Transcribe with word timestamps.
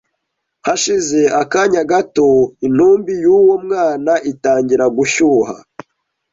Hashize 0.67 1.19
akanya 1.41 1.81
gato 1.91 2.29
intumbi 2.65 3.13
y’uwo 3.23 3.55
mwana 3.63 4.13
itangira 4.31 4.85
gushyuha 4.97 5.55